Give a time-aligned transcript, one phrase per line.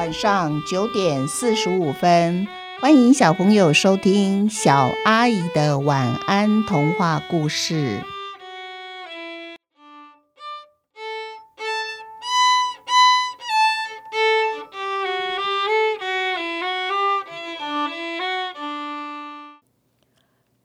[0.00, 2.48] 晚上九点四十五分，
[2.80, 8.02] 欢迎小朋友收听小阿姨的晚安童话故事。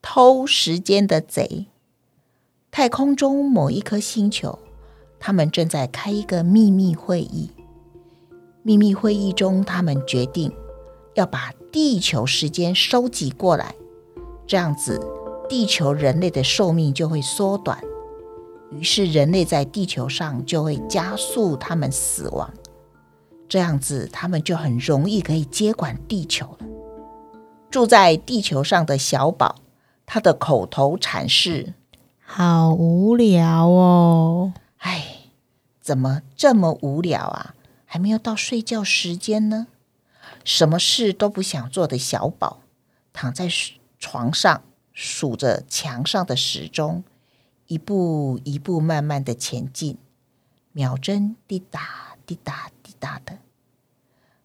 [0.02, 1.66] 偷时间的贼，
[2.72, 4.60] 太空中某一颗星球，
[5.20, 7.52] 他们正在开一个秘密会议。
[8.68, 10.52] 秘密会议中，他们决定
[11.14, 13.76] 要把地球时间收集过来，
[14.48, 15.00] 这样子
[15.48, 17.80] 地球人类的寿命就会缩短，
[18.72, 22.52] 于是人类在地球上就会加速他们死亡，
[23.48, 26.66] 这样子他们就很容易可以接管地球了。
[27.70, 29.58] 住在地球上的小宝，
[30.08, 31.76] 他的口头禅是
[32.26, 35.18] ：“好无聊哦，哎，
[35.80, 37.54] 怎么这么无聊啊？”
[37.96, 39.68] 还没有到睡觉时间呢，
[40.44, 42.60] 什么事都不想做的小宝
[43.14, 43.48] 躺在
[43.98, 47.06] 床上数着墙上的时钟，
[47.68, 49.98] 一步一步慢慢的前进，
[50.74, 53.38] 秒针滴答滴答滴答的。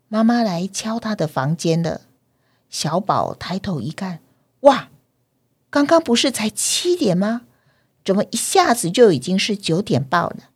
[0.07, 2.03] 妈妈来敲他的房间了，
[2.69, 4.21] 小宝抬头一看，
[4.61, 4.91] 哇，
[5.71, 7.43] 刚刚不是才七点吗？
[8.05, 10.51] 怎么一下子就已经是九点半了？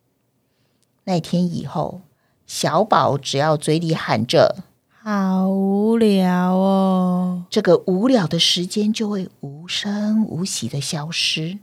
[1.03, 1.99] 那天以后。
[2.47, 4.63] 小宝只要嘴里喊着
[5.01, 11.57] “好无聊哦”，这个无聊的时间就会无声无息的消失，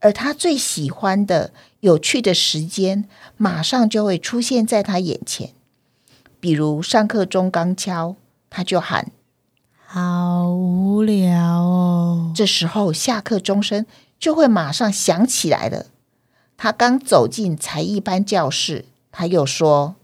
[0.00, 5.50] 而他最喜欢的有趣的时间，马上就会出现在他眼前。
[6.40, 8.14] 比如上课钟刚敲，
[8.50, 9.10] 他就喊
[9.86, 13.86] “好无聊哦”，这时候下课钟声
[14.18, 15.86] 就会马上响起来了。
[16.58, 19.94] 他刚走进才艺班教室，他又说。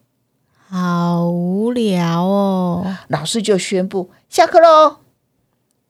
[0.76, 2.96] 好无聊哦！
[3.06, 4.96] 老师就宣布下课喽。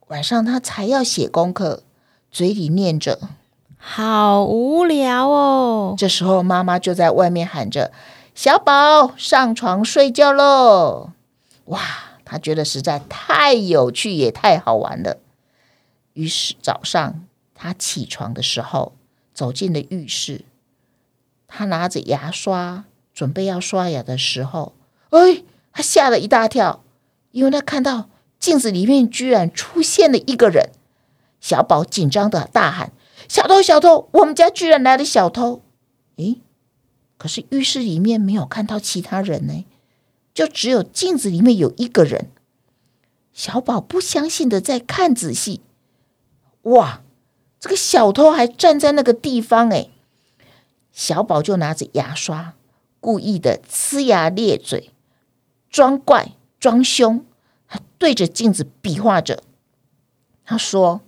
[0.09, 1.85] 晚上他才要写功课，
[2.31, 3.19] 嘴里念着
[3.81, 5.95] “好无聊哦”。
[5.97, 7.93] 这时候妈妈就在外面喊着
[8.37, 11.13] ：“小宝，上床睡觉喽！”
[11.65, 11.81] 哇，
[12.27, 15.17] 他觉得实在太有趣，也太好玩了。
[16.13, 17.25] 于是早上
[17.55, 18.93] 他起床的时候，
[19.33, 20.45] 走进了浴室，
[21.49, 22.85] 他拿着牙刷。
[23.15, 24.75] 准备要刷牙的时候，
[25.11, 25.43] 哎，
[25.73, 26.83] 他吓了一大跳，
[27.31, 28.11] 因为他看到
[28.41, 30.71] 镜子里面居然出现了一个人。
[31.41, 32.93] 小宝紧张的大喊
[33.29, 34.09] ：“小偷，小偷！
[34.13, 35.63] 我们家居然来了小偷！”
[36.17, 36.41] 诶，
[37.19, 39.65] 可是浴室里面没有看到其他人呢，
[40.33, 42.31] 就只有镜子里面有一个人。
[43.33, 45.61] 小宝不相信的在看仔细，
[46.63, 47.03] 哇，
[47.61, 49.91] 这个小偷还站在那个地方诶，
[50.93, 52.55] 小宝就拿着牙刷。
[53.05, 54.91] 故意的呲牙咧嘴，
[55.69, 57.23] 装怪装凶，
[57.69, 59.43] 他对着镜子比划着。
[60.43, 61.03] 他说：“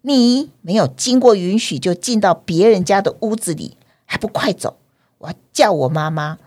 [0.00, 3.76] 你没有经过允许就进到别人家的屋子里，
[4.06, 4.78] 还不快走！
[5.18, 6.38] 我要叫我妈妈，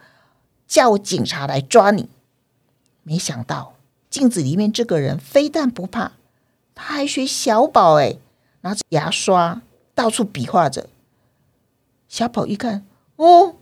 [0.68, 2.10] 叫我警察来抓你。”
[3.06, 3.76] 没想到
[4.10, 6.14] 镜子里面这个人非但不怕，
[6.74, 8.18] 他还学小宝，哎，
[8.62, 9.62] 拿着牙刷
[9.94, 10.90] 到处比划着。
[12.08, 13.54] 小宝一看，哦。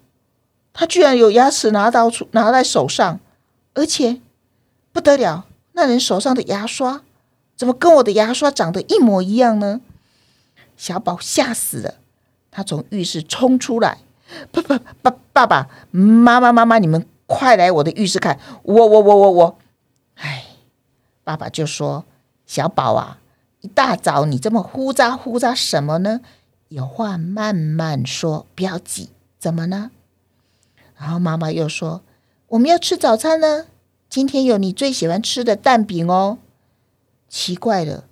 [0.79, 3.19] 他居然有牙齿拿到出拿在手上，
[3.73, 4.21] 而且
[4.91, 7.01] 不得了，那人手上的牙刷
[7.55, 9.81] 怎么跟我的牙刷长得一模一样呢？
[10.77, 11.95] 小宝吓死了，
[12.51, 13.97] 他从浴室冲出来，
[14.51, 19.57] 爸爸爸爸爸妈妈妈妈，你们快来我的浴室看，我我我我我，
[20.17, 20.45] 哎，
[21.23, 22.05] 爸爸就说
[22.45, 23.17] ：“小宝啊，
[23.61, 26.21] 一大早你这么呼喳呼喳什么呢？
[26.67, 29.09] 有话慢慢说，不要急，
[29.39, 29.89] 怎么呢？”
[30.97, 32.02] 然后妈妈又说
[32.50, 33.68] ：“我们要吃早餐呢，
[34.09, 36.40] 今天有你最喜欢吃的蛋饼哦。”
[37.30, 38.06] 奇怪了，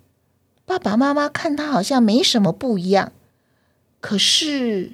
[0.64, 3.12] 爸爸妈妈看他好像没什么不一样，
[4.00, 4.92] 可是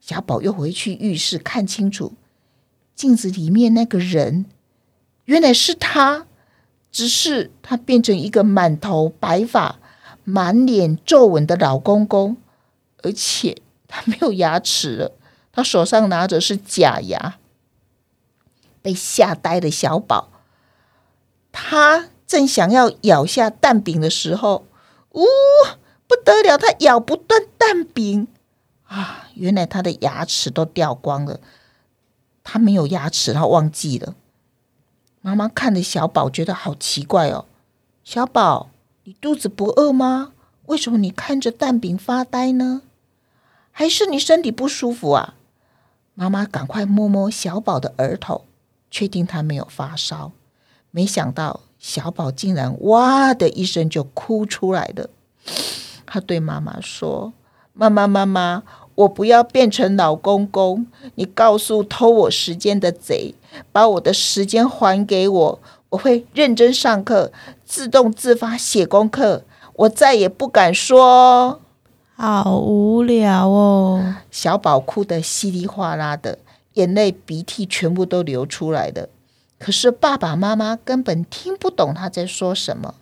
[0.00, 2.14] 小宝又回去浴室看清楚
[2.94, 4.44] 镜子里面那个人，
[5.24, 6.26] 原来是他，
[6.90, 9.78] 只是他变成一个满头白发、
[10.24, 12.36] 满脸皱纹的老公公，
[13.02, 15.12] 而且他没有牙齿了。
[15.52, 17.38] 他手上拿着是假牙，
[18.82, 20.28] 被吓呆的小宝，
[21.52, 24.66] 他正想要咬下蛋饼的时候，
[25.12, 25.24] 呜，
[26.06, 26.56] 不得了！
[26.56, 28.28] 他咬不断蛋饼
[28.86, 29.28] 啊！
[29.34, 31.40] 原来他的牙齿都掉光了，
[32.42, 34.14] 他没有牙齿，他忘记了。
[35.20, 37.46] 妈妈看着小宝，觉得好奇怪哦。
[38.02, 38.70] 小宝，
[39.04, 40.32] 你肚子不饿吗？
[40.66, 42.82] 为什么你看着蛋饼发呆呢？
[43.72, 45.34] 还是你身体不舒服啊？
[46.14, 48.44] 妈妈赶快摸摸小宝的额头，
[48.90, 50.32] 确定他没有发烧。
[50.90, 55.08] 没想到小宝竟然哇的一声就哭出来了。
[56.04, 57.32] 他对妈妈说
[57.72, 58.64] ：“妈妈，妈妈，
[58.96, 63.34] 我不要变成老公公，你告诉偷我时间的贼，
[63.70, 65.60] 把我的时间还给我，
[65.90, 67.30] 我会认真上课，
[67.64, 69.44] 自动自发写功课，
[69.74, 71.60] 我再也不敢说。”
[72.16, 74.16] 好无聊哦！
[74.30, 76.38] 小宝哭得稀里哗啦的，
[76.74, 79.08] 眼泪鼻涕全部都流出来了。
[79.58, 82.94] 可是爸爸妈妈根本听不懂他在说什么。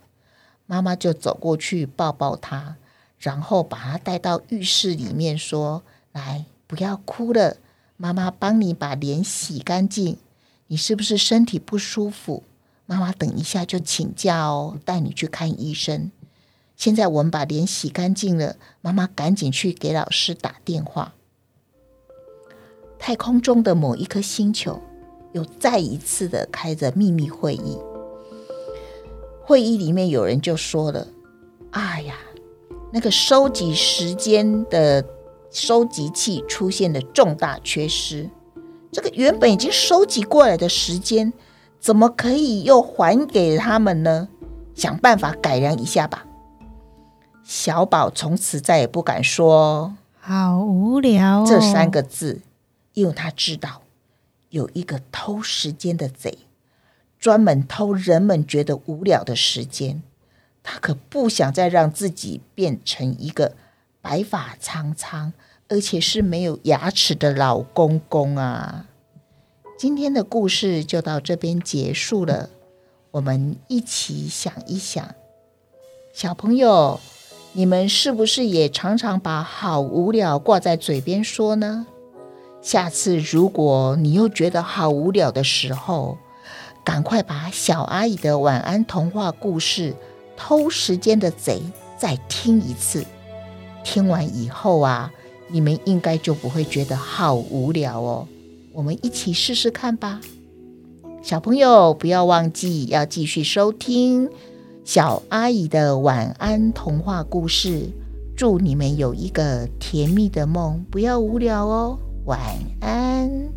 [0.65, 2.75] 妈妈就走过去抱抱他，
[3.17, 7.57] 然后把他带到浴室里面，说：“来，不要哭了，
[7.97, 10.17] 妈妈帮你把脸洗干净。
[10.67, 12.43] 你是不是身体不舒服？
[12.85, 16.11] 妈妈等一下就请假哦，带你去看医生。”
[16.77, 21.13] 现在我们把脸洗干净了，妈妈赶紧去给老师打电话。
[23.09, 24.79] 太空中的某一颗星球
[25.31, 27.75] 又再一次的开着秘密会议，
[29.43, 31.07] 会议里面有人就说了
[31.73, 32.13] ：“哎呀，
[32.93, 35.03] 那个收集时间的
[35.49, 38.29] 收集器出现了重大缺失，
[38.91, 41.33] 这个原本已经收集过来的时间，
[41.79, 44.27] 怎么可以又还给他们呢？
[44.75, 46.27] 想办法改良一下吧。”
[47.43, 52.41] 小宝从此再也不敢说“好无聊”这三个字，
[52.99, 53.81] 因为他知道
[54.49, 56.39] 有一个偷时间的贼，
[57.17, 60.03] 专门偷人们觉得无聊的时间。
[60.61, 63.55] 他可不想再让自己变成一个
[64.01, 65.31] 白发苍苍，
[65.69, 68.85] 而且是没有牙齿的老公公啊！
[69.77, 72.49] 今天的故事就到这边结束了，
[73.11, 75.15] 我们一起想一想，
[76.11, 76.99] 小朋友。
[77.53, 81.87] 你们是不是也常常把“好无聊”挂在嘴边说呢？
[82.61, 86.17] 下次如果你又觉得好无聊的时候，
[86.83, 89.91] 赶快把小阿姨的晚安童话故事
[90.35, 91.61] 《偷时间的贼》
[91.97, 93.05] 再听一次。
[93.83, 95.11] 听完以后啊，
[95.47, 98.27] 你们应该就不会觉得好无聊哦。
[98.73, 100.19] 我们一起试试看吧。
[101.21, 104.29] 小朋友不要忘记要继续收听。
[104.83, 107.89] 小阿姨的晚安童话故事，
[108.35, 112.39] 祝你们有一个甜蜜的梦，不要无聊哦，晚
[112.81, 113.51] 安。